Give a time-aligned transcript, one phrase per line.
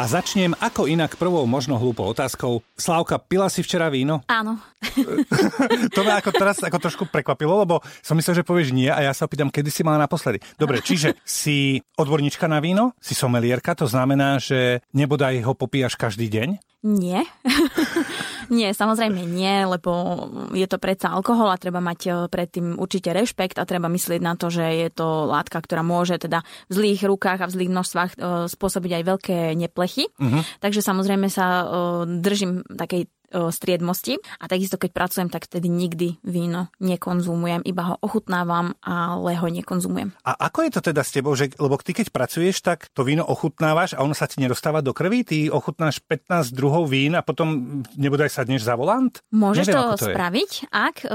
[0.00, 2.64] A začnem ako inak prvou možno hlúpou otázkou.
[2.72, 4.24] Slávka, pila si včera víno?
[4.32, 4.56] Áno.
[5.94, 9.12] to ma ako teraz ako trošku prekvapilo, lebo som myslel, že povieš nie a ja
[9.12, 10.40] sa opýtam, kedy si mala naposledy.
[10.56, 16.32] Dobre, čiže si odborníčka na víno, si somelierka, to znamená, že nebodaj ho popíjaš každý
[16.32, 16.69] deň?
[16.80, 17.28] Nie.
[18.56, 19.92] nie, samozrejme nie, lebo
[20.56, 24.32] je to predsa alkohol a treba mať eh, predtým určite rešpekt a treba myslieť na
[24.32, 28.10] to, že je to látka, ktorá môže teda v zlých rukách a v zlých množstvách
[28.16, 30.08] eh, spôsobiť aj veľké neplechy.
[30.08, 30.40] Uh-huh.
[30.64, 31.66] Takže samozrejme sa eh,
[32.16, 34.18] držím takej striedmosti.
[34.42, 40.12] A takisto, keď pracujem, tak vtedy nikdy víno nekonzumujem, iba ho ochutnávam, ale ho nekonzumujem.
[40.26, 43.22] A ako je to teda s tebou, že, lebo ty keď pracuješ, tak to víno
[43.24, 45.22] ochutnávaš a ono sa ti nedostáva do krvi?
[45.22, 49.22] Ty ochutnáš 15 druhov vín a potom nebudaj sadneš za volant?
[49.30, 50.66] Môžeš Neviem, to, to spraviť, je.
[50.70, 51.10] ak uh,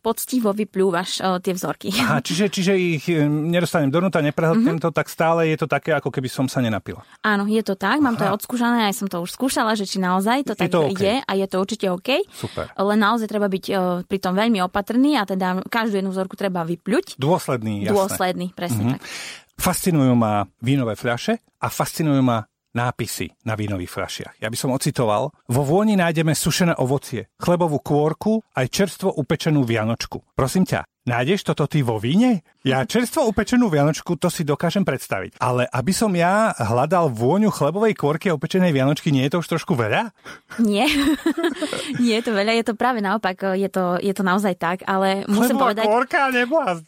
[0.00, 1.90] poctivo vyplúvaš uh, tie vzorky.
[1.96, 4.92] Aha, čiže, čiže ich e, nedostanem donúta, neprehltnem mm-hmm.
[4.92, 7.02] to, tak stále je to také, ako keby som sa nenapila.
[7.26, 8.20] Áno, je to tak, mám Aha.
[8.20, 10.80] to aj odskúšané, aj som to už skúšala, že či naozaj to je tak to
[10.88, 11.02] okay.
[11.02, 12.20] je a je to to určite OK.
[12.28, 12.68] Super.
[12.76, 16.68] Len naozaj treba byť uh, pri tom veľmi opatrný a teda každú jednu vzorku treba
[16.68, 17.16] vypľuť.
[17.16, 17.96] Dôsledný, jasné.
[17.96, 19.00] Dôsledný, presne mm-hmm.
[19.00, 19.08] tak.
[19.56, 22.44] Fascinujú ma vínové fľaše a fascinujú ma
[22.76, 24.34] nápisy na vínových fľašiach.
[24.44, 25.32] Ja by som ocitoval.
[25.48, 30.20] Vo vôni nájdeme sušené ovocie, chlebovú kôrku, aj čerstvo upečenú vianočku.
[30.36, 32.42] Prosím ťa, Nájdeš toto ty vo víne?
[32.66, 35.38] Ja čerstvo upečenú vianočku, to si dokážem predstaviť.
[35.38, 39.54] Ale aby som ja hľadal vôňu chlebovej kôrky a upečenej vianočky, nie je to už
[39.54, 40.10] trošku veľa?
[40.58, 40.90] Nie.
[42.02, 45.22] nie je to veľa, je to práve naopak, je to, je to naozaj tak, ale
[45.30, 46.20] musím Chlebová povedať, kôrka,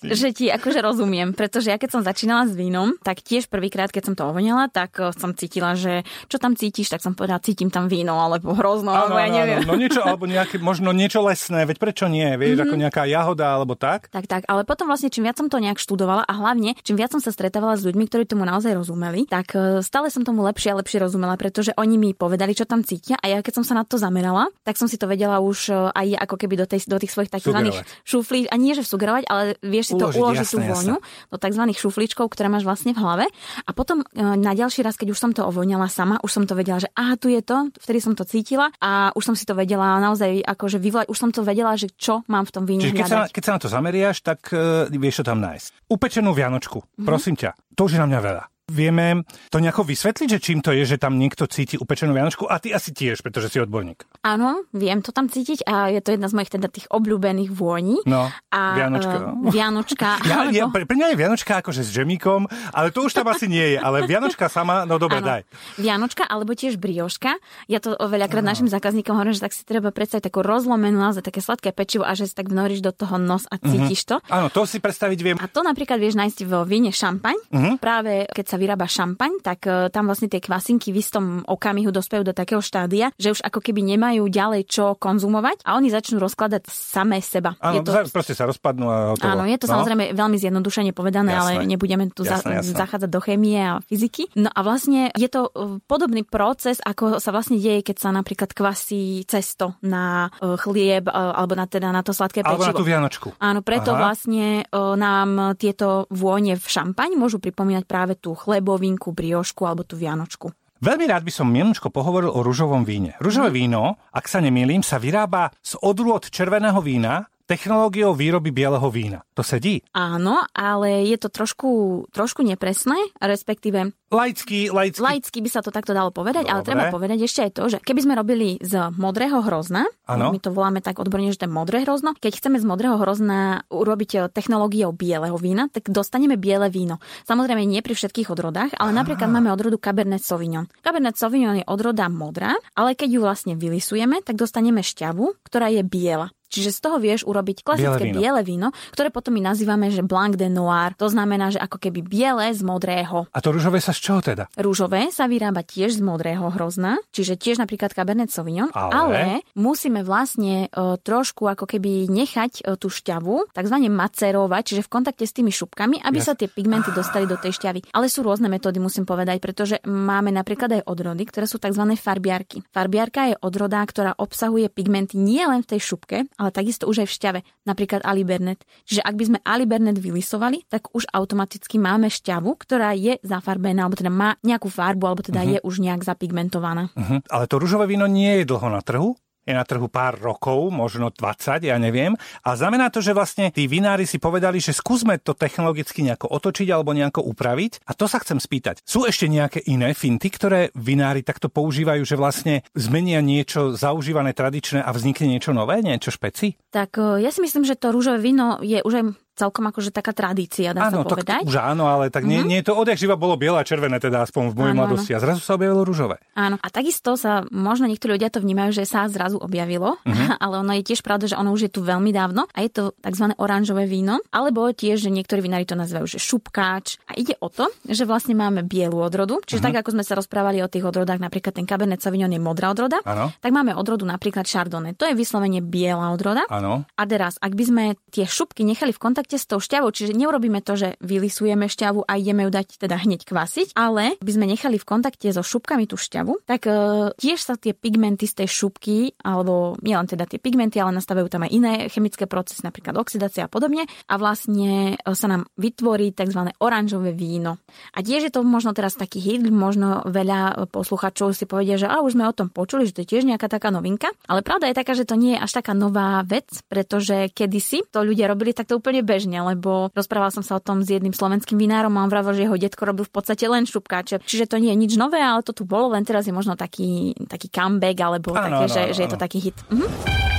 [0.02, 4.02] že ti akože rozumiem, pretože ja keď som začínala s vínom, tak tiež prvýkrát, keď
[4.02, 7.70] som to ovoňala, tak eh, som cítila, že čo tam cítiš, tak som povedala, cítim
[7.70, 9.62] tam víno, alebo hrozno, alebo ja neviem.
[9.62, 12.66] no niečo, alebo nejaké, možno niečo lesné, veď prečo nie, vieš, mm-hmm.
[12.66, 14.08] ako nejaká jahoda, alebo tak.
[14.09, 17.12] Tak, tak, ale potom vlastne čím viac som to nejak študovala a hlavne čím viac
[17.12, 20.73] som sa stretávala s ľuďmi, ktorí tomu naozaj rozumeli, tak e, stále som tomu lepšie
[20.73, 23.77] a lepšie rozumela, pretože oni mi povedali, čo tam cítia a ja keď som sa
[23.77, 26.89] na to zamerala, tak som si to vedela už e, aj ako keby do, tej,
[26.89, 30.48] do tých svojich takzvaných šuflí, a nie že sugerovať, ale vieš si uložiť, to uložiť
[30.48, 30.96] jasné, tú vôňu
[31.29, 31.63] do tzv.
[31.77, 33.25] šufličkov, ktoré máš vlastne v hlave.
[33.69, 36.57] A potom e, na ďalší raz, keď už som to ovoňala sama, už som to
[36.57, 39.52] vedela, že aha, tu je to, vtedy som to cítila a už som si to
[39.52, 42.96] vedela naozaj akože vyvolať, už som to vedela, že čo mám v tom víne Čiže
[42.96, 45.91] keď sa, keď sa na to zameriaš, tak tak uh, vieš to tam nájsť.
[45.91, 48.45] Upečenú Vianočku, prosím ťa, to už je na mňa veľa.
[48.68, 52.61] Vieme to nejako vysvetliť, že čím to je, že tam niekto cíti upečenú vianočku a
[52.61, 54.05] ty asi tiež, pretože si odborník.
[54.20, 58.05] Áno, viem to tam cítiť a je to jedna z mojich teda tých obľúbených vôní.
[58.05, 59.17] No, a, Vianočka.
[59.24, 60.08] Uh, Vianočka.
[60.28, 60.52] ja, alebo...
[60.52, 62.45] ja, pre, pre mňa je Vianočka akože s džemíkom,
[62.77, 65.48] ale to už tam asi nie je, ale Vianočka sama, no dobre, daj.
[65.80, 67.40] Vianočka alebo tiež brioška.
[67.73, 68.52] Ja to veľakrát no.
[68.52, 72.12] našim zákazníkom hovorím, že tak si treba predstaviť takú rozlomenú, naozaj také sladké pečivo a
[72.12, 73.64] že si tak vnoríš do toho nos a mhm.
[73.64, 74.20] cítiš uh-huh.
[74.20, 74.28] to.
[74.28, 75.36] Áno, to si predstaviť viem.
[75.40, 77.74] A to napríklad vieš nájsť vo víne šampaň, uh-huh.
[77.80, 82.27] práve keď sa vyrába šampaň, tak uh, tam vlastne tie kvasinky v istom okamihu dospejú
[82.27, 86.67] do takého štádia, že už ako keby nemajú ďalej čo konzumovať a oni začnú rozkladať
[86.69, 87.55] samé seba.
[87.63, 87.92] Áno, je to...
[88.11, 89.30] proste sa rozpadnú a hotovo.
[89.30, 89.73] Áno, je to no?
[89.79, 91.63] samozrejme veľmi zjednodušene povedané, jasné.
[91.63, 92.74] ale nebudeme tu jasné, za, jasné.
[92.74, 94.29] zachádzať do chémie a fyziky.
[94.35, 98.51] No a vlastne je to e, podobný proces, ako sa vlastne deje, keď sa napríklad
[98.52, 102.64] kvasí cesto na e, chlieb alebo na, teda na to sladké pečivo.
[102.64, 103.27] Alebo na tú vianočku.
[103.39, 104.01] Áno, preto Aha.
[104.01, 110.48] vlastne nám tieto vône v šampaň môžu pripomínať práve tú chlebovinku, briošku alebo tú vianočku.
[110.81, 113.13] Veľmi rád by som Mienučko pohovoril o rúžovom víne.
[113.20, 119.25] Rúžové víno, ak sa nemýlim, sa vyrába z odrôd červeného vína technológiou výroby bieleho vína.
[119.33, 119.81] To sedí?
[119.97, 123.97] Áno, ale je to trošku, trošku nepresné, respektíve...
[124.09, 125.05] Laicky, laicky.
[125.05, 126.53] Laicky by sa to takto dalo povedať, Dobre.
[126.53, 130.32] ale treba povedať ešte aj to, že keby sme robili z modrého hrozna, ano.
[130.32, 133.69] my to voláme tak odborne, že to je modré hrozno, keď chceme z modrého hrozna
[133.69, 137.05] urobiť eh, technológiou bieleho vína, tak dostaneme biele víno.
[137.29, 138.99] Samozrejme nie pri všetkých odrodách, ale Aha.
[139.05, 140.73] napríklad máme odrodu Cabernet Sauvignon.
[140.81, 145.85] Cabernet Sauvignon je odroda modrá, ale keď ju vlastne vylisujeme, tak dostaneme šťavu, ktorá je
[145.85, 146.32] biela.
[146.49, 148.20] Čiže z toho vieš urobiť klasické biele víno.
[148.20, 150.97] biele víno, ktoré potom my nazývame, že blanc de noir.
[150.97, 153.29] To znamená, že ako keby biele z modrého.
[153.29, 154.49] A to rúžové sa z čoho teda?
[154.56, 159.22] Rúžové sa vyrába tiež z modrého hrozna, čiže tiež napríklad Cabernet Sauvignon, ale, ale
[159.55, 165.25] musíme vlastne uh, trošku ako keby nechať uh, tú šťavu, takzvané macerovať, čiže v kontakte
[165.28, 166.26] s tými šupkami, aby yes.
[166.26, 167.93] sa tie pigmenty dostali do tej šťavy.
[167.93, 171.84] Ale sú rôzne metódy, musím povedať, pretože máme napríklad aj odrody, ktoré sú tzv.
[171.99, 172.64] farbiarky.
[172.72, 177.08] Farbiarka je odroda, ktorá obsahuje pigmenty nie len v tej šupke, ale takisto už aj
[177.11, 178.62] v šťave, napríklad alibernet.
[178.87, 183.99] Čiže ak by sme alibernet vylisovali, tak už automaticky máme šťavu, ktorá je zafarbená, alebo
[183.99, 185.52] teda má nejakú farbu, alebo teda uh-huh.
[185.58, 186.94] je už nejak zapigmentovaná.
[186.94, 187.19] Uh-huh.
[187.29, 189.19] Ale to rúžové víno nie je dlho na trhu?
[189.48, 192.12] Je na trhu pár rokov, možno 20, ja neviem.
[192.44, 196.68] A znamená to, že vlastne tí vinári si povedali, že skúsme to technologicky nejako otočiť
[196.68, 197.88] alebo nejako upraviť.
[197.88, 198.84] A to sa chcem spýtať.
[198.84, 204.84] Sú ešte nejaké iné finty, ktoré vinári takto používajú, že vlastne zmenia niečo zaužívané tradičné
[204.84, 206.60] a vznikne niečo nové, niečo špeci?
[206.68, 209.04] Tak eh, ja si myslím, že to rúžové víno je už aj
[209.38, 211.46] celkom akože taká tradícia, dá áno, sa povedať.
[211.46, 212.44] už áno, ale tak mm-hmm.
[212.50, 215.11] nie, nie to odjak živa bolo biele a červené, teda aspoň v mojej áno, mladosti.
[215.14, 215.19] Áno.
[215.19, 216.17] A zrazu sa objavilo rúžové.
[216.35, 216.58] Áno.
[216.58, 220.37] A takisto sa, možno niektorí ľudia to vnímajú, že sa zrazu objavilo, mm-hmm.
[220.43, 222.82] ale ono je tiež pravda, že ono už je tu veľmi dávno a je to
[222.99, 223.31] tzv.
[223.38, 226.99] oranžové víno, alebo tiež, že niektorí vinári to nazývajú, že šupkáč.
[227.06, 229.76] A ide o to, že vlastne máme bielu odrodu, čiže mm-hmm.
[229.79, 232.99] tak ako sme sa rozprávali o tých odrodách, napríklad ten Cabernet Sauvignon je modrá odroda,
[233.06, 233.31] áno.
[233.38, 234.96] tak máme odrodu napríklad Chardonnay.
[234.96, 236.49] To je vyslovene biela odroda.
[236.49, 236.88] Áno.
[236.96, 240.64] A teraz, ak by sme tie šupky nechali v kontakte s tou šťavou, čiže neurobíme
[240.64, 244.80] to, že vylisujeme šťavu a ideme ju dať teda hneď kvasiť, ale by sme nechali
[244.80, 246.72] v kontakte so šupkami tú šťavu, tak e,
[247.19, 251.44] tiež sa tie pigmenty z tej šupky, alebo nielen teda tie pigmenty, ale nastavujú tam
[251.44, 256.54] aj iné chemické procesy, napríklad oxidácia a podobne a vlastne e, sa nám vytvorí tzv.
[256.62, 257.58] oranžové víno.
[257.92, 261.98] A tiež je to možno teraz taký hit, možno veľa posluchačov si povedia, že a
[261.98, 264.78] už sme o tom počuli, že to je tiež nejaká taká novinka, ale pravda je
[264.78, 268.78] taká, že to nie je až taká nová vec, pretože kedysi to ľudia robili takto
[268.78, 272.37] úplne bežne, lebo Rozprával som sa o tom s jedným slovenským vinárom a on vravel,
[272.37, 274.23] že jeho detko robil v podstate len šupkáče.
[274.23, 277.17] Čiže to nie je nič nové, ale to tu bolo, len teraz je možno taký,
[277.26, 279.56] taký comeback alebo ano, také, ano, že, ano, že je to taký hit.
[279.75, 280.38] Mhm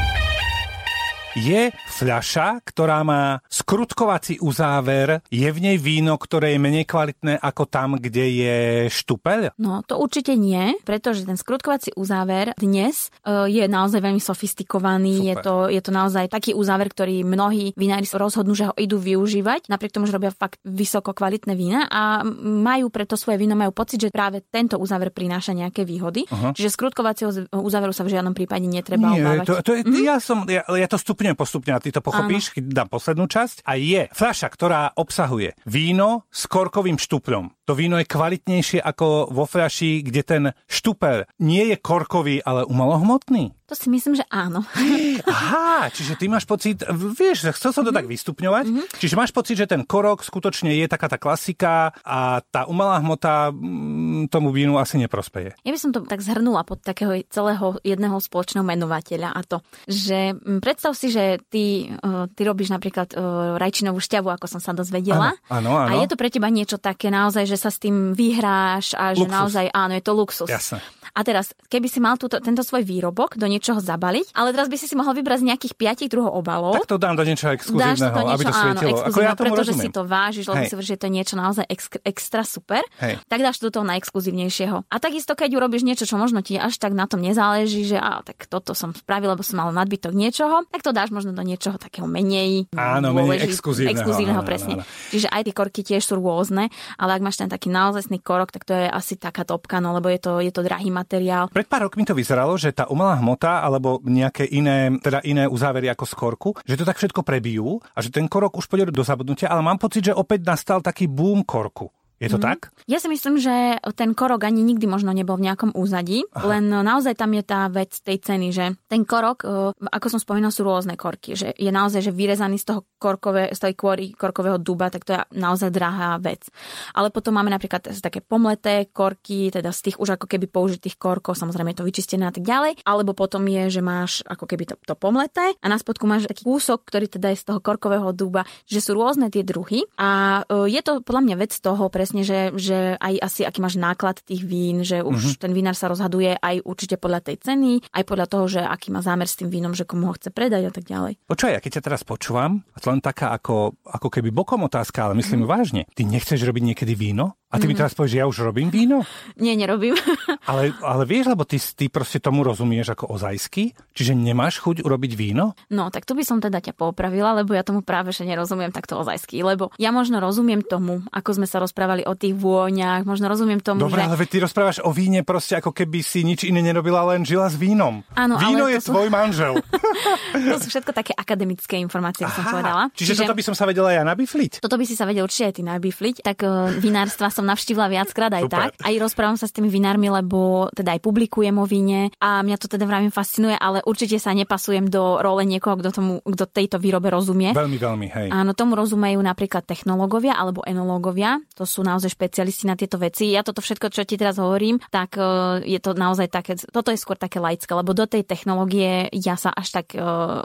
[1.40, 7.64] je fľaša, ktorá má skrutkovací uzáver, je v nej víno, ktoré je menej kvalitné ako
[7.66, 8.58] tam, kde je
[8.92, 9.56] štupeľ?
[9.56, 15.36] No, to určite nie, pretože ten skrutkovací uzáver dnes uh, je naozaj veľmi sofistikovaný, je
[15.40, 19.96] to, je to naozaj taký uzáver, ktorý mnohí vinári rozhodnú, že ho idú využívať, napriek
[19.96, 24.10] tomu, že robia fakt vysoko kvalitné vína a majú preto svoje víno, majú pocit, že
[24.10, 26.26] práve tento uzáver prináša nejaké výhody.
[26.26, 26.52] Uh-huh.
[26.52, 29.46] Čiže skrutkovacieho uzáveru sa v žiadnom prípade netreba nie, obávať.
[29.46, 30.04] To, to je, mm-hmm.
[30.04, 33.68] ja, som, ja, ja to stupňujem postupne a ty to pochopíš, keď dám poslednú časť.
[33.68, 37.59] A je fľaša, ktorá obsahuje víno s korkovým štupľom.
[37.70, 43.54] To víno je kvalitnejšie ako vo fľaši, kde ten štupel nie je korkový, ale umalohmotný.
[43.70, 44.66] To si myslím, že áno.
[45.30, 47.98] Aha, čiže ty máš pocit, vieš, chcel som to mm-hmm.
[48.02, 48.86] tak vystupňovať, mm-hmm.
[48.98, 53.54] čiže máš pocit, že ten korok skutočne je taká tá klasika a tá umalá hmota
[53.54, 55.54] mm, tomu vínu asi neprospeje.
[55.62, 60.34] Ja by som to tak zhrnula pod takého celého jedného spoločného menovateľa a to, že
[60.34, 64.74] mm, predstav si, že ty, uh, ty robíš napríklad uh, rajčinovú šťavu, ako som sa
[64.74, 65.38] dozvedela.
[65.54, 65.90] Áno, áno, áno.
[65.94, 69.28] A je to pre teba niečo také naozaj, že sa s tým vyhráš a že
[69.28, 69.36] luxus.
[69.36, 70.48] naozaj áno, je to luxus.
[70.48, 70.80] Jasne.
[71.10, 74.78] A teraz, keby si mal túto, tento svoj výrobok do niečoho zabaliť, ale teraz by
[74.78, 76.78] si si mohol vybrať z nejakých piatich druhov obalov.
[76.80, 78.90] Tak to dám do niečoho exkluzívneho, to niečo, aby to svietilo.
[78.94, 79.90] Áno, Ako ja tomu pretože rozumiem.
[79.90, 83.20] si to vážiš, lebo si že to je niečo naozaj ex, extra super, Hej.
[83.26, 84.78] tak dáš do toho najexkluzívnejšieho.
[84.88, 88.22] A takisto, keď urobíš niečo, čo možno ti až tak na tom nezáleží, že á,
[88.24, 91.76] tak toto som spravil, lebo som mal nadbytok niečoho, tak to dáš možno do niečoho
[91.76, 93.98] takého menej, áno, menej exkluzívneho.
[93.98, 94.74] exkluzívneho áno, presne.
[94.80, 95.10] Áno, áno.
[95.12, 98.64] Čiže aj tie korky tiež sú rôzne, ale ak máš ten taký naozajstný korok, tak
[98.64, 101.50] to je asi taká topka, no lebo je to, je to drahý materiál.
[101.50, 105.90] Pred pár rokmi to vyzeralo, že tá umelá hmota alebo nejaké iné, teda iné uzávery
[105.92, 109.04] ako z korku, že to tak všetko prebijú a že ten korok už pôjde do
[109.04, 111.90] zabudnutia, ale mám pocit, že opäť nastal taký boom korku.
[112.20, 112.44] Je to mm.
[112.44, 112.60] tak?
[112.86, 116.52] Ja si myslím, že ten korok ani nikdy možno nebol v nejakom úzadí, Aha.
[116.52, 120.52] len naozaj tam je tá vec tej ceny, že ten korok, e, ako som spomínal,
[120.52, 124.60] sú rôzne korky, že je naozaj, že vyrezaný z toho korkové, z tej kôry korkového
[124.60, 126.44] duba, tak to je naozaj drahá vec.
[126.92, 131.40] Ale potom máme napríklad také pomleté korky, teda z tých už ako keby použitých korkov,
[131.40, 134.76] samozrejme je to vyčistené a tak ďalej, alebo potom je, že máš ako keby to,
[134.84, 138.44] to pomleté a na spodku máš taký kúsok, ktorý teda je z toho korkového duba,
[138.68, 142.26] že sú rôzne tie druhy a e, je to podľa mňa vec toho pre presne,
[142.26, 145.42] že, že aj asi aký máš náklad tých vín, že už mm-hmm.
[145.46, 149.06] ten vinár sa rozhaduje aj určite podľa tej ceny, aj podľa toho, že aký má
[149.06, 151.22] zámer s tým vínom, že komu ho chce predať a tak ďalej.
[151.30, 155.06] Počkaj, ja keď ťa teraz počúvam, a to len taká ako, ako keby bokom otázka,
[155.06, 155.54] ale myslím mm-hmm.
[155.54, 155.82] vážne.
[155.94, 157.38] Ty nechceš robiť niekedy víno?
[157.50, 157.68] A ty mm-hmm.
[157.68, 157.82] mi mhm.
[157.82, 159.02] teraz povieš, že ja už robím víno?
[159.42, 159.98] Nie, nerobím.
[160.50, 163.74] ale, ale vieš, lebo ty, ty proste tomu rozumieš ako ozajsky?
[163.98, 165.58] Čiže nemáš chuť urobiť víno?
[165.74, 169.02] No, tak tu by som teda ťa popravila, lebo ja tomu práve že nerozumiem takto
[169.02, 169.42] ozajsky.
[169.42, 173.82] Lebo ja možno rozumiem tomu, ako sme sa rozprávali o tých vôňach, možno rozumiem tomu,
[173.82, 174.14] Dobre, že...
[174.14, 177.58] ale ty rozprávaš o víne proste ako keby si nič iné nerobila, len žila s
[177.58, 178.06] vínom.
[178.14, 179.14] Áno, Víno ale je tvoj sú...
[179.14, 179.54] manžel.
[180.54, 182.84] to sú všetko také akademické informácie, Aha, som povedala.
[182.94, 184.62] Čiže, čiže toto by som sa vedela ja nabifliť?
[184.62, 186.16] Toto by si sa vedel určite aj ty nabifliť.
[186.22, 188.60] Tak uh, vinárstva som navštívila viackrát aj Super.
[188.60, 188.70] tak.
[188.84, 192.68] Aj rozprávam sa s tými vinármi, lebo teda aj publikujem o víne a mňa to
[192.68, 197.08] teda vravím fascinuje, ale určite sa nepasujem do role niekoho, kto, tomu, kto tejto výrobe
[197.08, 197.56] rozumie.
[197.56, 198.28] Veľmi, veľmi, hej.
[198.36, 201.40] Áno, tomu rozumejú napríklad technológovia alebo enológovia.
[201.56, 203.32] To sú naozaj špecialisti na tieto veci.
[203.32, 207.00] Ja toto všetko, čo ti teraz hovorím, tak uh, je to naozaj také, toto je
[207.00, 210.44] skôr také laické, lebo do tej technológie ja sa až tak uh,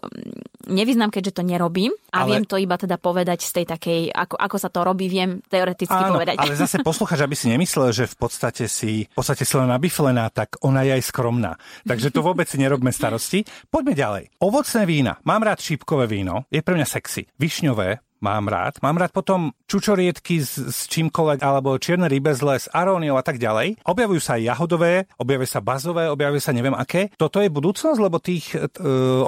[0.67, 2.37] nevyznám, keďže to nerobím a ale...
[2.37, 5.95] viem to iba teda povedať z tej takej, ako, ako sa to robí, viem teoreticky
[5.95, 6.37] Áno, povedať.
[6.41, 10.29] ale zase poslucháč, aby si nemyslel, že v podstate si v podstate si len nabiflená,
[10.33, 11.57] tak ona je aj skromná.
[11.85, 13.45] Takže to vôbec si nerobme starosti.
[13.69, 14.25] Poďme ďalej.
[14.41, 15.13] Ovocné vína.
[15.25, 16.49] Mám rád šípkové víno.
[16.49, 17.29] Je pre mňa sexy.
[17.37, 18.81] Višňové mám rád.
[18.81, 23.85] Mám rád potom čučoriedky s, s čímkoľvek, alebo čierne rybezle s aróniou a tak ďalej.
[23.85, 27.13] Objavujú sa aj jahodové, objavuje sa bazové, objavuje sa neviem aké.
[27.21, 28.65] Toto je budúcnosť, lebo tých e,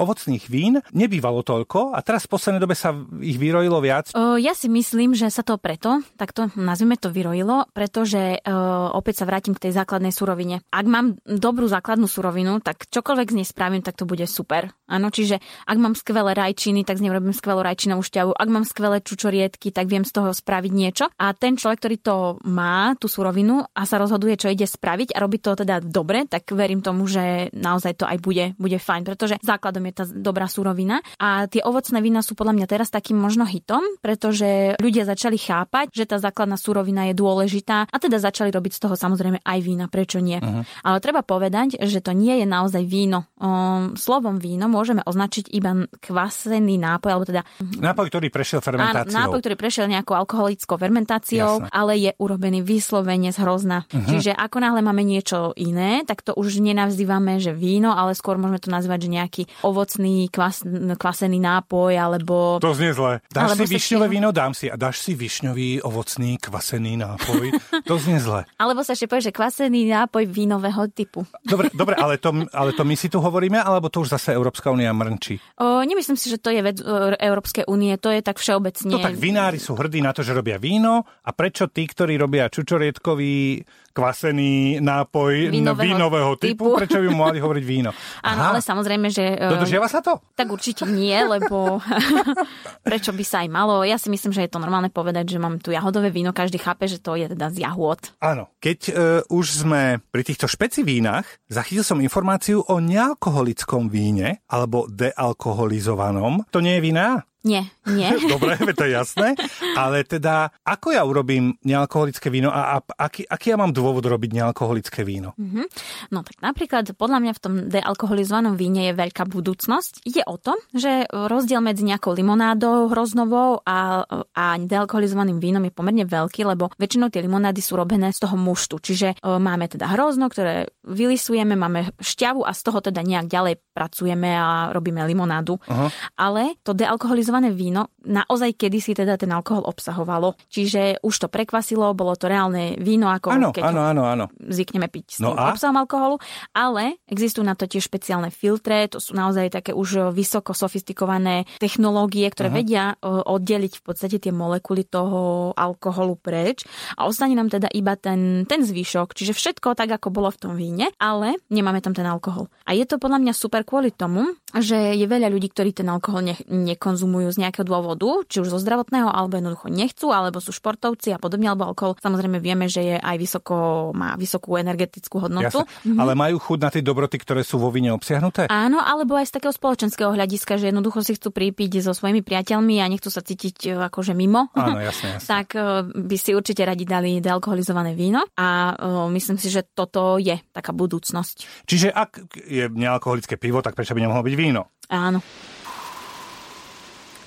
[0.01, 4.15] ovocných vín nebývalo toľko a teraz v poslednej dobe sa ich vyrojilo viac.
[4.17, 9.21] O, ja si myslím, že sa to preto, takto nazvime to vyrojilo, pretože o, opäť
[9.21, 10.63] sa vrátim k tej základnej surovine.
[10.73, 14.71] Ak mám dobrú základnú surovinu, tak čokoľvek z nej spravím, tak to bude super.
[14.87, 18.31] Áno, čiže ak mám skvelé rajčiny, tak z nej robím skvelú rajčinovú šťavu.
[18.31, 21.11] Ak mám skvelé skvelé čučoriedky, tak viem z toho spraviť niečo.
[21.19, 22.15] A ten človek, ktorý to
[22.47, 26.47] má, tú surovinu a sa rozhoduje, čo ide spraviť a robí to teda dobre, tak
[26.55, 31.03] verím tomu, že naozaj to aj bude, bude fajn, pretože základom je tá dobrá surovina.
[31.19, 35.91] A tie ovocné vína sú podľa mňa teraz takým možno hitom, pretože ľudia začali chápať,
[35.91, 39.91] že tá základná surovina je dôležitá a teda začali robiť z toho samozrejme aj vína,
[39.91, 40.39] prečo nie.
[40.39, 40.63] Uh-huh.
[40.87, 43.27] Ale treba povedať, že to nie je naozaj víno.
[43.35, 47.43] Um, slovom víno môžeme označiť iba kvasený nápoj, alebo teda...
[47.59, 49.15] Nápoj, ktorý prešiel fermentáciou.
[49.15, 51.71] Áno, nápoj, ktorý prešiel nejakou alkoholickou fermentáciou, Jasne.
[51.71, 53.87] ale je urobený vyslovene z hrozna.
[53.87, 54.09] Uh-huh.
[54.11, 58.59] Čiže ako náhle máme niečo iné, tak to už nenavzývame, že víno, ale skôr môžeme
[58.59, 60.67] to nazvať, že nejaký ovocný kvas,
[60.99, 62.59] kvasený nápoj, alebo...
[62.59, 63.23] To znie zle.
[63.31, 64.35] Dáš si višňové víno?
[64.35, 64.67] Dám si.
[64.67, 67.45] A dáš si višňový ovocný kvasený nápoj?
[67.87, 68.43] to znie zle.
[68.61, 71.23] Alebo sa ešte povie, že kvasený nápoj vínového typu.
[71.45, 74.73] Dobre, dobre ale, to, ale to my si tu hovoríme, alebo to už zase Európska
[74.73, 75.37] únia mrnčí?
[75.61, 76.77] O, nemyslím si, že to je vec
[77.17, 78.91] Európskej únie, to je tak všeobecne.
[78.91, 82.49] No tak vinári sú hrdí na to, že robia víno a prečo tí, ktorí robia
[82.49, 83.61] čučoriedkový
[83.93, 87.89] kvasený nápoj vínového, vínového typu, typu, prečo by mu mali hovoriť víno?
[88.29, 89.37] Áno, ale samozrejme, že...
[89.37, 90.21] Dodržiava sa to?
[90.37, 91.81] Tak určite nie, lebo
[92.87, 93.81] prečo by sa aj malo?
[93.81, 96.85] Ja si myslím, že je to normálne povedať, že mám tu jahodové víno, každý chápe,
[96.85, 98.13] že to je teda z jahôd.
[98.21, 98.93] Áno, keď uh,
[99.33, 106.45] už sme pri týchto špeci vínach, zachytil som informáciu o nealkoholickom víne, alebo dealkoholizovanom.
[106.53, 107.25] To nie je vína?
[107.47, 108.11] Nie, nie.
[108.35, 109.39] Dobre, to je jasné.
[109.79, 114.35] Ale teda, ako ja urobím nealkoholické víno a, a aký, aký ja mám dôvod robiť
[114.35, 115.31] nealkoholické víno?
[115.39, 115.65] Mm-hmm.
[116.11, 120.03] No tak napríklad, podľa mňa v tom dealkoholizovanom víne je veľká budúcnosť.
[120.03, 124.03] Ide o to, že rozdiel medzi nejakou limonádou hroznovou a,
[124.35, 128.83] a dealkoholizovaným vínom je pomerne veľký, lebo väčšinou tie limonády sú robené z toho muštu.
[128.83, 133.53] Čiže o, máme teda hrozno, ktoré vylisujeme, máme šťavu a z toho teda nejak ďalej
[133.77, 135.61] pracujeme a robíme limonádu.
[135.61, 135.93] Uh-huh.
[136.17, 140.33] Ale to dealkoholizované víno naozaj kedysi teda ten alkohol obsahovalo.
[140.49, 144.25] Čiže už to prekvasilo, bolo to reálne víno, ako ano, keď ano, ano, ano.
[144.41, 146.15] zvykneme piť s no tým obsahom alkoholu.
[146.57, 152.25] Ale existujú na to tiež špeciálne filtre, to sú naozaj také už vysoko sofistikované technológie,
[152.33, 152.63] ktoré uh-huh.
[152.65, 156.63] vedia oddeliť v podstate tie molekuly toho alkoholu preč
[156.95, 160.53] a ostane nám teda iba ten, ten zvyšok, čiže všetko tak, ako bolo v tom
[160.55, 162.47] víne, ale nemáme tam ten alkohol.
[162.63, 166.23] A je to podľa mňa super kvôli tomu, že je veľa ľudí, ktorí ten alkohol
[166.23, 171.11] ne, nekonzumujú z nejakého dôvodu, či už zo zdravotného, alebo jednoducho nechcú, alebo sú športovci
[171.11, 175.67] a podobne, alebo alkohol samozrejme vieme, že je aj vysoko, má vysokú energetickú hodnotu.
[175.83, 175.99] Mhm.
[175.99, 178.47] Ale majú chuť na tie dobroty, ktoré sú vo víne obsiahnuté?
[178.47, 182.79] Áno, alebo aj z takého spoločenského hľadiska, že jednoducho si chcú pripiť so svojimi priateľmi
[182.79, 184.47] a nechcú sa cítiť e, akože mimo.
[184.55, 185.27] Áno, jasne, jasne.
[185.27, 190.21] tak e, by si určite radi dali dealkoholizované víno a uh, myslím si, že toto
[190.21, 191.67] je taká budúcnosť.
[191.67, 194.71] Čiže ak je nealkoholické pivo, tak prečo by nemohlo byť víno?
[194.89, 195.19] Áno.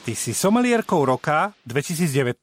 [0.01, 2.41] Ty si somelierkou roka 2019.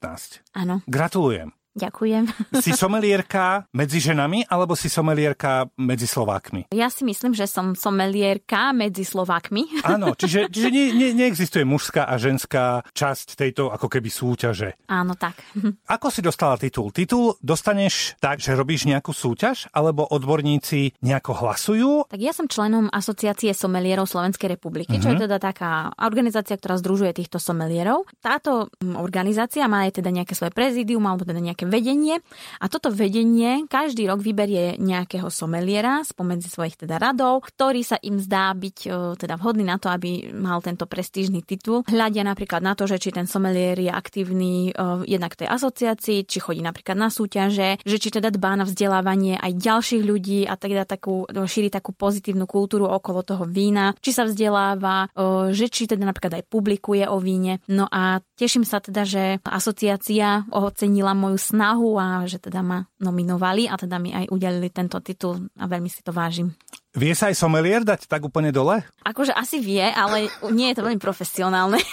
[0.53, 0.86] Áno.
[0.86, 1.56] Gratulujem.
[1.77, 2.25] Ďakujem.
[2.57, 6.74] Si somelierka medzi ženami alebo si somelierka medzi Slovákmi?
[6.74, 9.77] Ja si myslím, že som somelierka medzi Slovákmi.
[9.93, 14.74] Áno, čiže, čiže nie, nie, neexistuje mužská a ženská časť tejto ako keby súťaže.
[14.89, 15.38] Áno, tak.
[15.96, 16.89] Ako si dostala titul?
[16.89, 21.91] Titul dostaneš tak, že robíš nejakú súťaž alebo odborníci nejako hlasujú?
[22.10, 25.03] Tak ja som členom asociácie somelierov Slovenskej republiky, uh-huh.
[25.03, 25.24] čo je mhm.
[25.29, 28.10] teda taká organizácia, ktorá združuje týchto somelierov.
[28.17, 32.24] Táto organizácia má aj teda nejaké svoje prezidium alebo teda nejaké vedenie
[32.59, 38.17] a toto vedenie každý rok vyberie nejakého someliera spomedzi svojich teda radov, ktorý sa im
[38.17, 41.83] zdá byť e, teda vhodný na to, aby mal tento prestížny titul.
[41.88, 46.38] Hľadia napríklad na to, že či ten somelier je aktívny uh, jednak tej asociácii, či
[46.39, 50.88] chodí napríklad na súťaže, že či teda dbá na vzdelávanie aj ďalších ľudí a teda
[50.88, 56.03] takú, šíri takú pozitívnu kultúru okolo toho vína, či sa vzdeláva, uh, že či teda
[56.05, 57.59] napríklad aj publikuje o víne.
[57.67, 63.65] No a teším sa teda, že asociácia ocenila moju snahu a že teda ma nominovali
[63.65, 66.53] a teda mi aj udelili tento titul a veľmi si to vážim.
[66.97, 68.81] Vie sa aj somelier dať tak úplne dole?
[69.05, 71.81] Akože asi vie, ale nie je to veľmi profesionálne.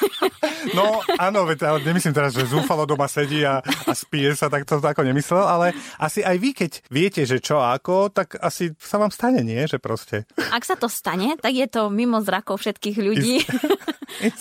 [0.73, 4.81] No áno, veď, nemyslím teraz, že zúfalo doma sedí a, a spije sa, tak to,
[4.81, 9.13] ako nemyslel, ale asi aj vy, keď viete, že čo ako, tak asi sa vám
[9.13, 9.61] stane, nie?
[9.69, 10.17] Že proste.
[10.37, 13.45] Ak sa to stane, tak je to mimo zrakov všetkých ľudí.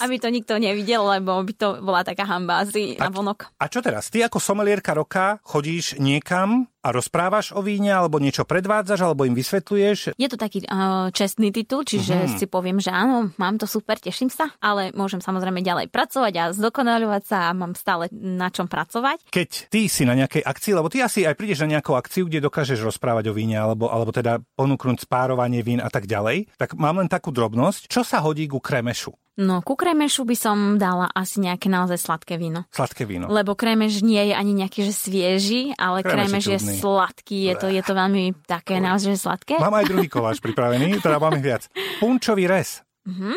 [0.04, 3.54] Aby to nikto nevidel, lebo by to bola taká hamba asi na vonok.
[3.58, 4.10] A čo teraz?
[4.14, 9.32] Ty ako somelierka roka chodíš niekam a rozprávaš o víne, alebo niečo predvádzaš, alebo im
[9.32, 10.20] vysvetľuješ?
[10.20, 12.36] Je to taký uh, čestný titul, čiže uh-huh.
[12.36, 16.44] si poviem, že áno, mám to super, teším sa, ale môžem samozrejme ďalej pracovať a
[16.52, 19.32] zdokonaľovať sa a mám stále na čom pracovať.
[19.32, 22.44] Keď ty si na nejakej akcii, lebo ty asi aj prídeš na nejakú akciu, kde
[22.44, 27.00] dokážeš rozprávať o víne, alebo, alebo teda ponúknuť spárovanie vín a tak ďalej, tak mám
[27.00, 29.16] len takú drobnosť, čo sa hodí ku kremešu?
[29.34, 32.70] No, ku kremešu by som dala asi nejaké naozaj sladké víno.
[32.70, 33.26] Sladké víno.
[33.34, 37.40] Lebo kremeš nie je ani nejaký, že svieži, ale kremeš, kremeš je, je sladký.
[37.50, 39.58] Je to, je to veľmi také naozaj sladké.
[39.58, 41.66] Mám aj druhý koláč pripravený, teda máme viac.
[42.02, 42.86] Punčový res.
[43.04, 43.36] Uh-huh.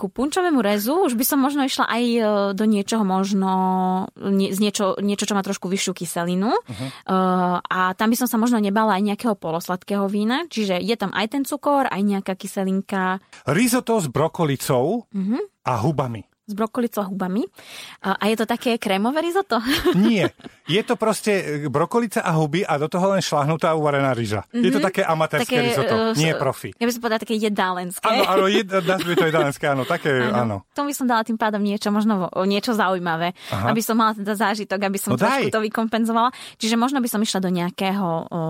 [0.00, 2.20] Ku punčovému rezu už by som možno išla aj e,
[2.56, 3.52] do niečoho možno,
[4.16, 6.56] nie, z niečo, niečo, čo má trošku vyššiu kyselinu.
[6.56, 6.88] Uh-huh.
[7.60, 11.36] A tam by som sa možno nebala aj nejakého polosladkého vína, čiže je tam aj
[11.36, 13.20] ten cukor, aj nejaká kyselinka.
[13.44, 15.40] Risotto s brokolicou uh-huh.
[15.68, 17.46] a hubami s brokolicou a hubami.
[18.02, 19.62] A je to také krémové risotto?
[19.94, 20.34] Nie.
[20.66, 24.42] Je to proste e, brokolica a huby a do toho len šlahnutá uvarená ryža.
[24.50, 24.62] Mm-hmm.
[24.66, 24.86] Je to mhm.
[24.90, 26.74] také amatérske také, risotto, uh, nie profi.
[26.82, 28.06] Ja by som povedala také jedálenské.
[28.06, 30.34] Áno, áno, jed, by to jedálenské, áno, také, áno.
[30.34, 30.56] áno.
[30.74, 33.70] Tomu by som dala tým pádom niečo, možno niečo zaujímavé, Aha.
[33.70, 35.54] aby som mala teda zážitok, aby som no trošku daj.
[35.54, 36.34] to vykompenzovala.
[36.58, 38.40] Čiže možno by som išla do nejakého o,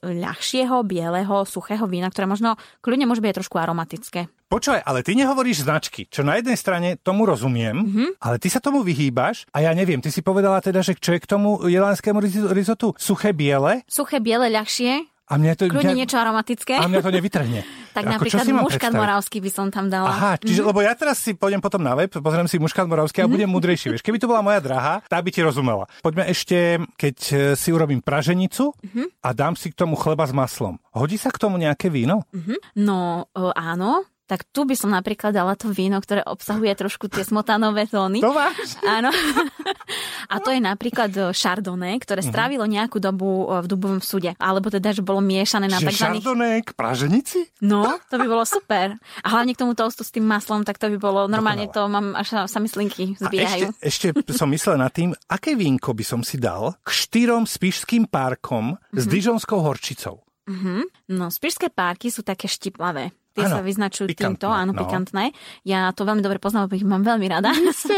[0.00, 4.32] ľahšieho, bieleho, suchého vína, ktoré možno kľudne môže byť trošku aromatické.
[4.54, 8.08] Počúvaj, ale ty nehovoríš značky, čo na jednej strane tomu rozumiem, mm-hmm.
[8.22, 11.18] ale ty sa tomu vyhýbaš a ja neviem, ty si povedala teda, že čo je
[11.18, 12.22] k tomu jelánskému
[12.54, 12.94] rizotu?
[12.94, 13.82] Suché biele?
[13.90, 15.10] Suché biele ľahšie.
[15.24, 16.78] A mňa to, Kľudne mňa, niečo aromatické.
[16.78, 17.60] A mňa to nevytrhne.
[17.98, 20.06] tak Ako, napríklad muškat moravský by som tam dala.
[20.06, 20.70] Aha, čiže mm-hmm.
[20.70, 23.58] lebo ja teraz si pôjdem potom na web, pozriem si muškat moravský a budem mm-hmm.
[23.58, 23.86] múdrejší.
[23.90, 25.90] Vieš, keby to bola moja drahá, tá by ti rozumela.
[25.98, 29.24] Poďme ešte, keď e, si urobím praženicu mm-hmm.
[29.24, 30.78] a dám si k tomu chleba s maslom.
[30.92, 32.28] Hodí sa k tomu nejaké víno?
[32.30, 32.58] Mm-hmm.
[32.84, 37.22] No, o, áno, tak tu by som napríklad dala to víno, ktoré obsahuje trošku tie
[37.24, 38.24] smotanové tóny.
[38.24, 38.80] To máš?
[38.84, 39.12] Áno.
[40.32, 42.28] A to je napríklad e, Chardonnay, ktoré mhm.
[42.32, 44.32] strávilo nejakú dobu e, v Dubovom súde.
[44.40, 45.92] Alebo teda, že bolo miešané na tzv.
[45.92, 47.44] Chardonnay k praženici?
[47.60, 48.96] No, to by bolo super.
[49.20, 52.16] A hlavne k tomu toastu s tým maslom, tak to by bolo, normálne to mám
[52.16, 53.76] až sa myslinky zbiehajú.
[53.76, 57.44] A ešte, ešte som myslel nad tým, aké vínko by som si dal k štyrom
[57.44, 58.96] spišským párkom mm-hmm.
[58.96, 59.12] s mhm.
[59.12, 60.24] dižonskou horčicou.
[60.44, 60.80] Mm-hmm.
[61.16, 63.12] No, spišské párky sú také štiplavé.
[63.34, 64.80] Tie ano, sa vyznačujú pikantné, týmto, áno, no.
[64.86, 65.34] pikantné.
[65.66, 67.50] Ja to veľmi dobre poznám, lebo ich mám veľmi rada.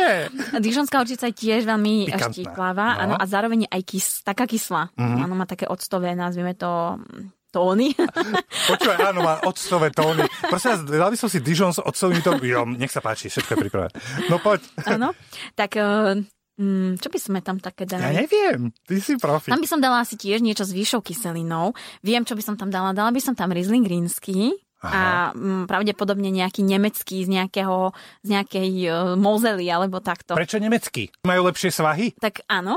[0.65, 3.01] Dižonská určica je tiež veľmi štíplavá, no.
[3.05, 4.97] áno, a zároveň aj kys, taká kyslá.
[4.97, 5.23] Mm-hmm.
[5.29, 6.97] Áno, má také octové, nazvime to
[7.53, 7.93] tóny.
[8.73, 10.25] Počúvaj, áno, má octové tóny.
[10.49, 12.81] Prosím vás, dal by som si Dijon s octovými tónmi.
[12.81, 13.93] Nech sa páči, všetko je pripravené.
[14.33, 14.65] No poď.
[14.89, 15.13] Áno,
[15.53, 15.77] tak
[16.57, 18.01] Mm, čo by sme tam také dali?
[18.01, 19.53] Ja neviem, ty si profi.
[19.53, 21.77] Tam by som dala asi tiež niečo s vyššou kyselinou.
[22.01, 22.97] Viem, čo by som tam dala.
[22.97, 24.57] Dala by som tam Riesling rínsky.
[24.85, 24.93] Aha.
[24.93, 30.37] a m, pravdepodobne nejaký nemecký z, nejakého, z nejakej uh, mozely alebo takto.
[30.37, 31.09] Prečo nemecký?
[31.25, 32.13] Majú lepšie svahy?
[32.21, 32.77] Tak áno,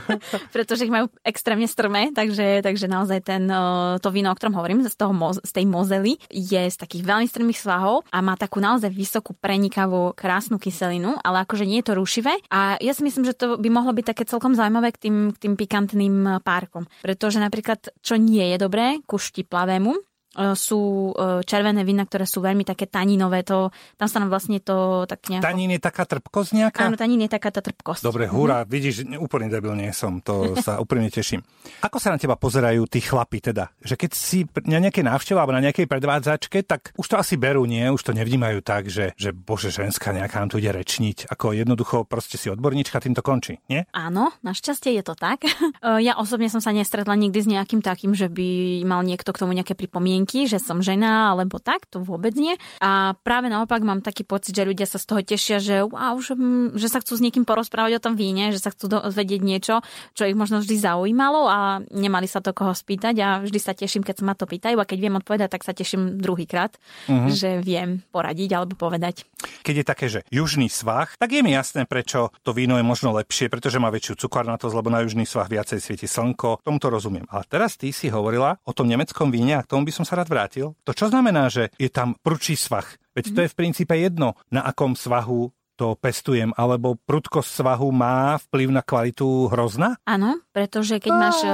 [0.54, 4.86] pretože ich majú extrémne strmé, takže, takže naozaj ten, uh, to víno, o ktorom hovorím,
[4.86, 5.10] z, toho,
[5.42, 10.14] z tej mozely, je z takých veľmi strmých svahov a má takú naozaj vysokú, prenikavú,
[10.14, 12.38] krásnu kyselinu, ale akože nie je to rušivé.
[12.54, 15.38] A ja si myslím, že to by mohlo byť také celkom zaujímavé k tým, k
[15.42, 16.86] tým pikantným párkom.
[17.02, 22.40] Pretože napríklad, čo nie je dobré ku štiplavému, E, sú e, červené vína, ktoré sú
[22.40, 23.44] veľmi také taninové.
[23.52, 23.68] To,
[24.00, 25.44] tam sa nám vlastne to tak nejako...
[25.44, 26.80] Tanín je taká trpkosť nejaká?
[26.88, 28.00] Áno, tanín je taká tá trpkosť.
[28.00, 28.72] Dobre, hurá, mm-hmm.
[28.72, 31.44] vidíš, úplný debil nie som, to sa úprimne teším.
[31.84, 33.76] Ako sa na teba pozerajú tí chlapi teda?
[33.84, 37.68] Že keď si na nejakej návšteve alebo na nejakej predvádzačke, tak už to asi berú,
[37.68, 37.84] nie?
[37.92, 41.28] Už to nevnímajú tak, že, že bože, ženská nejaká nám tu ide rečniť.
[41.28, 43.84] Ako jednoducho proste si odborníčka, tým to končí, nie?
[43.92, 45.44] Áno, našťastie je to tak.
[45.82, 49.40] E, ja osobne som sa nestretla nikdy s nejakým takým, že by mal niekto k
[49.42, 52.54] tomu nejaké pripomienky podmienky, že som žena alebo tak, to vôbec nie.
[52.78, 56.38] A práve naopak mám taký pocit, že ľudia sa z toho tešia, že wow, že,
[56.38, 59.82] mm, že sa chcú s niekým porozprávať o tom víne, že sa chcú vedieť niečo,
[60.14, 61.58] čo ich možno vždy zaujímalo a
[61.90, 64.86] nemali sa to koho spýtať a vždy sa teším, keď sa ma to pýtajú a
[64.86, 66.78] keď viem odpovedať, tak sa teším druhýkrát,
[67.10, 67.30] uh-huh.
[67.34, 69.26] že viem poradiť alebo povedať.
[69.66, 73.10] Keď je také, že južný svah, tak je mi jasné, prečo to víno je možno
[73.18, 76.62] lepšie, pretože má väčšiu cukárnatosť, lebo na južný svah viacej svieti slnko.
[76.62, 77.26] Tomuto rozumiem.
[77.26, 80.11] Ale teraz ty si hovorila o tom nemeckom víne a k tomu by som sa
[80.12, 80.66] rád vrátil.
[80.84, 82.86] To čo znamená, že je tam prúčí svah?
[83.12, 88.36] Veď to je v princípe jedno, na akom svahu to pestujem, alebo prudkosť svahu má
[88.48, 89.96] vplyv na kvalitu hrozna?
[90.04, 91.50] Áno, pretože keď máš e,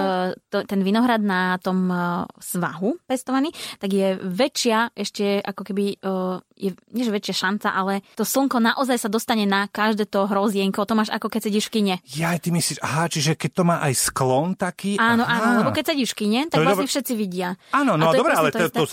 [0.50, 6.14] to, ten vinohrad na tom e, svahu pestovaný, tak je väčšia ešte ako keby, e,
[6.58, 10.84] je, nie väčšia šanca, ale to slnko naozaj sa dostane na každé to hrozienko.
[10.84, 11.94] To máš ako keď sedíš v kine.
[12.12, 14.98] Ja, ty myslíš, aha, čiže keď to má aj sklon taký?
[14.98, 15.38] Áno, aha.
[15.38, 17.54] áno, lebo keď sedíš v kine, tak to vlastne všetci vidia.
[17.70, 18.84] Áno, no dobre, ale to, to,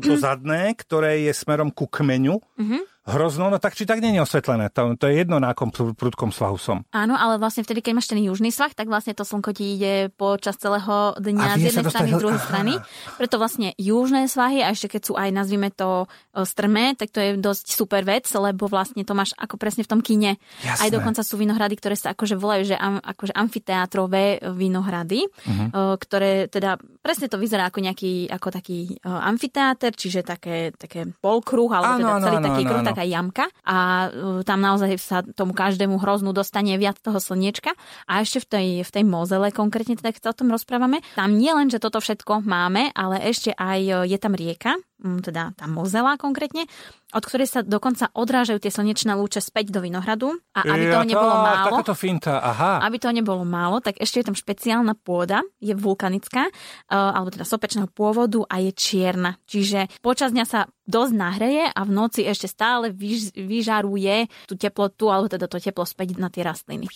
[0.00, 4.22] to zadné, ktoré je smerom ku kmeňu, uh-huh hrozno, no tak či tak nie je
[4.22, 4.70] osvetlené.
[4.72, 6.86] To, to je jedno, na akom prudkom svahu som.
[6.94, 10.08] Áno, ale vlastne vtedy, keď máš ten južný svah, tak vlastne to slnko ti ide
[10.14, 12.72] počas celého dňa z jednej strany, z druhej strany.
[13.18, 17.18] Preto vlastne južné svahy, a ešte keď sú aj, nazvime to, e, strmé, tak to
[17.18, 20.38] je dosť super vec, lebo vlastne to máš ako presne v tom kine.
[20.62, 20.86] Jasné.
[20.86, 25.96] Aj dokonca sú vinohrady, ktoré sa akože volajú, že am, akože amfiteátrové vinohrady, uh-huh.
[25.98, 31.72] ktoré teda presne to vyzerá ako nejaký, ako taký e, amfiteáter, čiže také, také polkruh,
[31.72, 34.90] alebo áno, teda celý áno, taký áno, kruh, áno taká jamka a uh, tam naozaj
[35.00, 37.72] sa tomu každému hroznú dostane viac toho slniečka.
[38.10, 41.52] A ešte v tej, v tej Mozele konkrétne, teda sa o tom rozprávame, tam nie
[41.54, 46.20] len, že toto všetko máme, ale ešte aj uh, je tam rieka, teda tá mozela
[46.20, 46.68] konkrétne,
[47.10, 50.36] od ktorej sa dokonca odrážajú tie slnečné lúče späť do vinohradu.
[50.54, 52.84] A aby toho nebolo málo, takáto finta, aha.
[52.84, 56.52] aby toho nebolo málo, tak ešte je tam špeciálna pôda, je vulkanická, e,
[56.94, 59.40] alebo teda sopečného pôvodu a je čierna.
[59.48, 65.10] Čiže počas dňa sa dosť nahreje a v noci ešte stále vyž, vyžaruje tú teplotu,
[65.10, 66.86] alebo teda to teplo späť na tie rastliny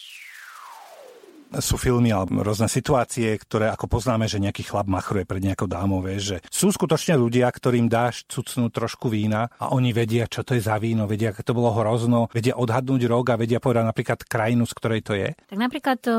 [1.60, 6.00] sú filmy alebo rôzne situácie, ktoré ako poznáme, že nejaký chlap machruje pred nejakou dámou,
[6.00, 10.56] vieš, že sú skutočne ľudia, ktorým dáš cucnúť trošku vína a oni vedia, čo to
[10.56, 14.18] je za víno, vedia, ako to bolo hrozno, vedia odhadnúť rok a vedia povedať napríklad
[14.24, 15.28] krajinu, z ktorej to je.
[15.34, 16.12] Tak napríklad e,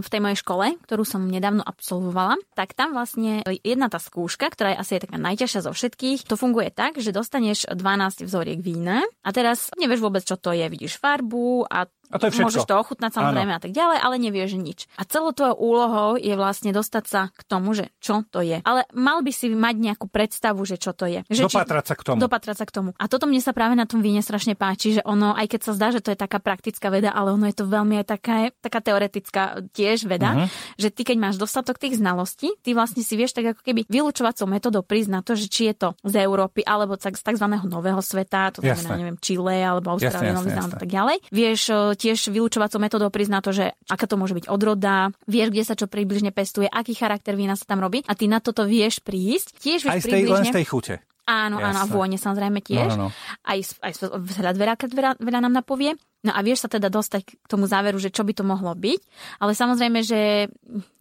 [0.00, 4.74] v tej mojej škole, ktorú som nedávno absolvovala, tak tam vlastne jedna tá skúška, ktorá
[4.74, 9.04] je asi je taká najťažšia zo všetkých, to funguje tak, že dostaneš 12 vzoriek vína
[9.22, 10.66] a teraz nevieš vôbec, čo to je.
[10.70, 12.48] Vidíš farbu a a to je všetko.
[12.50, 13.58] Môžeš to ochutnať samozrejme Áno.
[13.58, 14.90] a tak ďalej, ale nevieš nič.
[14.98, 18.58] A celou tvojou úlohou je vlastne dostať sa k tomu, že čo to je.
[18.66, 21.22] Ale mal by si mať nejakú predstavu, že čo to je.
[21.30, 22.18] Že dopatrať sa k tomu.
[22.18, 22.90] Dopatrať sa k tomu.
[22.98, 25.72] A toto mne sa práve na tom víne strašne páči, že ono, aj keď sa
[25.78, 28.82] zdá, že to je taká praktická veda, ale ono je to veľmi aj taká, taká
[28.82, 30.48] teoretická tiež veda, uh-huh.
[30.76, 34.50] že ty keď máš dostatok tých znalostí, ty vlastne si vieš tak ako keby vylúčovacou
[34.50, 37.46] metodou prísť na to, že či je to z Európy alebo z tzv.
[37.46, 41.16] nového sveta, to znamená, neviem, Chile alebo Austrália, Nový Zéland a tak ďalej.
[41.30, 41.60] Vieš
[42.00, 45.76] tiež vylúčovacou metodou prísť na to, že aká to môže byť odroda, vieš, kde sa
[45.76, 49.60] čo približne pestuje, aký charakter vína sa tam robí a ty na toto vieš prísť.
[49.60, 50.48] Tiež vieš Aj z tej, približne...
[50.48, 50.94] len z tej chute.
[51.30, 51.68] Áno, Jasne.
[51.70, 52.90] áno, a vône samozrejme tiež.
[52.98, 53.14] No, no, no.
[53.46, 55.94] Aj, aj veľa, veľa, veľa nám napovie.
[56.20, 59.00] No a vieš sa teda dostať k tomu záveru, že čo by to mohlo byť.
[59.40, 60.50] Ale samozrejme, že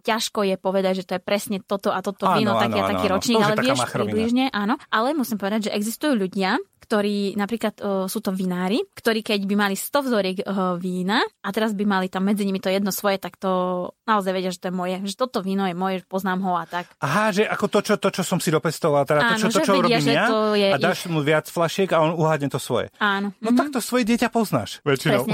[0.06, 2.90] ťažko je povedať, že to je presne toto a toto áno, víno, taký áno, a
[2.94, 4.80] taký áno, ročník, ale vieš približne, áno.
[4.94, 6.56] Ale musím povedať, že existujú ľudia,
[6.89, 11.49] ktorí napríklad uh, sú to vinári, ktorí keď by mali 100 vzoriek uh, vína a
[11.54, 14.73] teraz by mali tam medzi nimi to jedno svoje, tak to naozaj vedia, že to
[14.73, 16.89] je moje, že toto víno je moje, poznám ho a tak.
[16.97, 19.69] Aha, že ako to, čo, to, čo som si dopestoval, teda Áno, to, čo, to,
[19.69, 20.25] čo vedia, robím ja
[20.73, 21.13] a dáš ich...
[21.13, 22.89] mu viac flašiek a on uhádne to svoje.
[22.97, 23.38] Áno.
[23.38, 23.60] No mm-hmm.
[23.62, 25.30] tak to svoje dieťa poznáš väčšinou.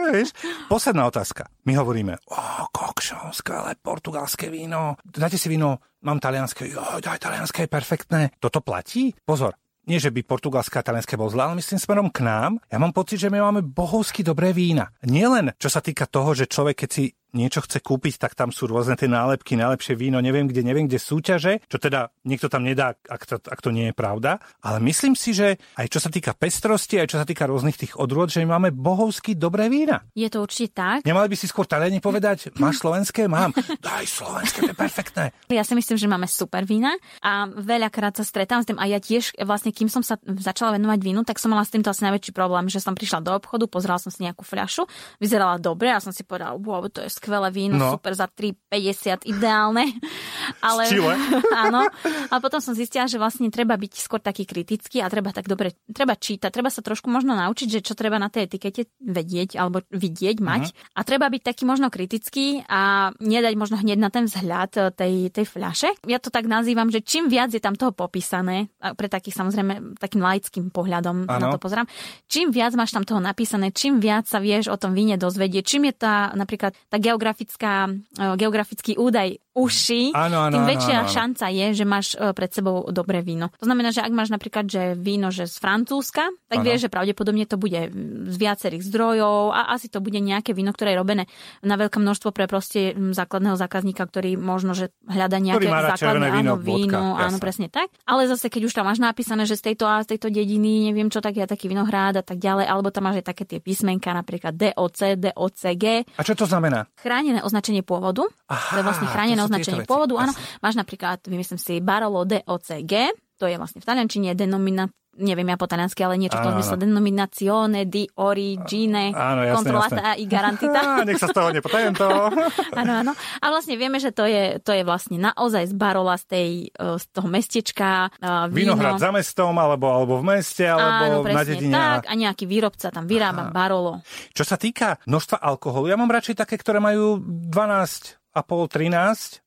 [0.72, 1.48] Posledná otázka.
[1.64, 5.00] My hovoríme, o, kokšo, skvelé portugalské víno.
[5.00, 8.36] Dáte si víno, mám talianské, jo, daj talianské, perfektné.
[8.36, 9.16] Toto platí?
[9.24, 9.56] Pozor,
[9.88, 12.60] nie že by portugalské a talianské bolo zlé, ale myslím smerom k nám.
[12.68, 14.92] Ja mám pocit, že my máme bohovsky dobré vína.
[15.04, 18.66] Nielen čo sa týka toho, že človek, keď si niečo chce kúpiť, tak tam sú
[18.66, 22.94] rôzne tie nálepky, najlepšie víno, neviem kde, neviem kde súťaže, čo teda niekto tam nedá,
[23.08, 24.42] ak to, ak to nie je pravda.
[24.62, 27.96] Ale myslím si, že aj čo sa týka pestrosti, aj čo sa týka rôznych tých
[27.98, 30.02] odrôd, že máme bohovsky dobré vína.
[30.14, 31.02] Je to určite tak.
[31.06, 33.26] Nemali by si skôr Taliani povedať, máš slovenské?
[33.30, 33.54] Mám.
[33.78, 35.24] Daj slovenské, to je perfektné.
[35.50, 38.98] Ja si myslím, že máme super vína a veľakrát sa stretám s tým a ja
[38.98, 42.32] tiež vlastne, kým som sa začala venovať vínu, tak som mala s týmto asi najväčší
[42.34, 44.86] problém, že som prišla do obchodu, pozerala som si nejakú fľašu,
[45.20, 48.00] vyzerala dobre a som si povedala, wow, to je skvelé víno, no.
[48.00, 49.92] super za 3,50 ideálne.
[50.66, 50.88] Ale,
[51.68, 51.84] áno.
[52.32, 55.76] A potom som zistila, že vlastne treba byť skôr taký kritický a treba tak dobre,
[55.92, 59.84] treba čítať, treba sa trošku možno naučiť, že čo treba na tej etikete vedieť alebo
[59.92, 60.64] vidieť, mať.
[60.72, 60.96] Uh-huh.
[60.96, 65.14] A treba byť taký možno kritický a nedať možno hneď na ten vzhľad eh, tej,
[65.28, 66.08] tej fľaše.
[66.08, 70.22] Ja to tak nazývam, že čím viac je tam toho popísané, pre takých samozrejme takým
[70.24, 71.36] laickým pohľadom ano.
[71.36, 71.86] na to pozerám,
[72.30, 75.90] čím viac máš tam toho napísané, čím viac sa vieš o tom víne dozvedieť, čím
[75.90, 81.14] je tá napríklad tá geografická, eh, geografický údaj uši, áno, áno, tým väčšia áno, áno.
[81.14, 83.50] šanca je, že máš e, pred sebou dobré víno.
[83.58, 86.66] To znamená, že ak máš napríklad že víno že z Francúzska, tak áno.
[86.70, 87.90] vieš, že pravdepodobne to bude
[88.30, 91.24] z viacerých zdrojov a asi to bude nejaké víno, ktoré je robené
[91.66, 96.62] na veľké množstvo pre proste základného zákazníka, ktorý možno, že hľada nejaké základné víno, áno,
[96.62, 97.90] víno áno, presne tak.
[98.06, 101.10] Ale zase, keď už tam máš napísané, že z tejto a z tejto dediny, neviem
[101.10, 104.14] čo, tak je taký vinohrad a tak ďalej, alebo tam máš aj také tie písmenka,
[104.14, 105.84] napríklad DOC, DOCG.
[106.14, 106.86] A čo to znamená?
[107.00, 108.28] Chránené označenie pôvodu.
[108.52, 110.20] Aha, to je vlastne chránené označenie pôvodu.
[110.20, 112.92] Áno, máš napríklad, vymyslím si, Barolo DOCG,
[113.40, 116.76] to je vlastne v taliančine denomina, neviem ja po taliansky, ale niečo v tom zmysle
[116.80, 120.20] denominazione di origine áno, jasne, controllata jasne.
[120.20, 120.80] i garantita.
[121.00, 122.08] Á, nech sa z toho nepotajem to.
[122.80, 123.12] áno, áno.
[123.14, 126.98] A vlastne vieme, že to je, to je vlastne naozaj z Barola, z, tej, e,
[126.98, 128.08] z toho mestečka.
[128.16, 128.74] E, víno.
[128.74, 131.76] Vinohrad za mestom, alebo, alebo v meste, alebo áno, na dedine.
[131.76, 132.08] tak.
[132.08, 133.52] A nejaký výrobca tam vyrába Aha.
[133.52, 134.00] Barolo.
[134.32, 139.44] Čo sa týka množstva alkoholu, ja mám radšej také, ktoré majú 12,5-13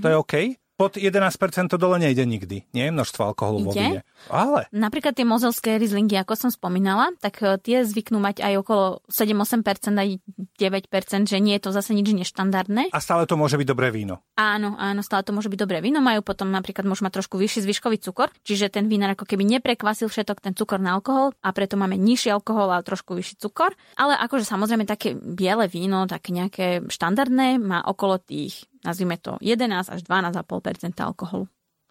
[0.00, 0.24] to je mhm.
[0.24, 0.56] OK?
[0.80, 2.88] pod 11% to dole nejde nikdy, nie?
[2.88, 4.00] Množstvo alkoholu vo víne.
[4.28, 4.68] Ale...
[4.74, 9.96] Napríklad tie mozelské rizlingy, ako som spomínala, tak e, tie zvyknú mať aj okolo 7-8%,
[9.96, 10.08] aj
[10.60, 12.92] 9%, že nie je to zase nič neštandardné.
[12.92, 14.20] A stále to môže byť dobré víno.
[14.36, 16.04] Áno, áno, stále to môže byť dobré víno.
[16.04, 20.12] Majú potom napríklad, môže mať trošku vyšší zvyškový cukor, čiže ten vínár ako keby neprekvasil
[20.12, 23.72] všetok ten cukor na alkohol a preto máme nižší alkohol a trošku vyšší cukor.
[23.96, 29.92] Ale akože samozrejme také biele víno, také nejaké štandardné, má okolo tých nazvime to 11
[29.92, 31.48] až 12,5% alkoholu.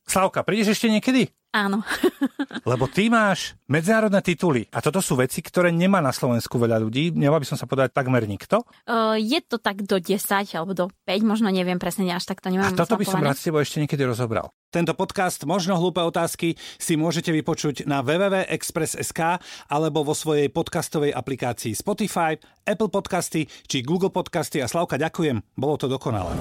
[0.10, 1.30] Slavka, prídeš ešte niekedy?
[1.54, 1.82] Áno.
[2.70, 7.14] Lebo ty máš medzinárodné tituly a toto sú veci, ktoré nemá na Slovensku veľa ľudí.
[7.14, 8.66] Nemal by som sa povedať takmer nikto.
[8.90, 10.18] Uh, je to tak do 10
[10.58, 12.74] alebo do 5, možno neviem presne, až tak to nemám.
[12.74, 14.50] A toto by som rád s tebou ešte niekedy rozobral.
[14.70, 21.74] Tento podcast Možno hlúpe otázky si môžete vypočuť na www.express.sk alebo vo svojej podcastovej aplikácii
[21.74, 26.34] Spotify, Apple Podcasty či Google Podcasty a Slavka ďakujem, bolo to dokonalé.